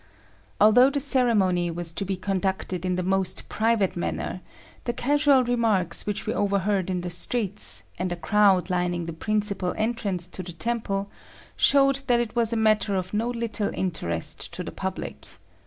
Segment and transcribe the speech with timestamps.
[0.59, 4.41] Although the ceremony was to be conducted in the most private manner,
[4.85, 9.75] the casual remarks which we overheard in the streets, and a crowd lining the principal
[9.77, 11.11] entrance to the temple,
[11.55, 15.27] showed that it was a matter of no little interest to the public.